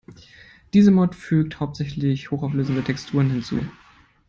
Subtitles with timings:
[0.73, 3.59] Diese Mod fügt hauptsächlich hochauflösende Texturen hinzu.